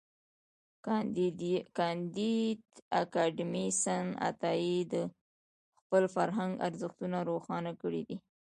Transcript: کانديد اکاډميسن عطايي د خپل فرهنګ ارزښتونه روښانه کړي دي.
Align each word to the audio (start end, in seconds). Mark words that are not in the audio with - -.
کانديد 1.77 2.63
اکاډميسن 3.01 4.05
عطايي 4.29 4.77
د 4.93 4.95
خپل 5.79 6.03
فرهنګ 6.15 6.53
ارزښتونه 6.67 7.17
روښانه 7.29 7.71
کړي 7.81 8.01
دي. 8.09 8.17